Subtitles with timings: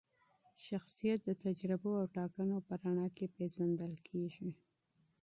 [0.65, 4.49] شخصیت د تجربو او ټاکنو په رڼا کي پیژندل کیږي.